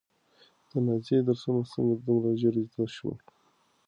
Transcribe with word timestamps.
د 0.69 0.71
نازيې 0.85 1.19
درسونه 1.27 1.61
څنګه 1.71 1.95
دومره 2.05 2.31
ژر 2.41 2.55
زده 2.69 2.85
شول؟ 2.95 3.17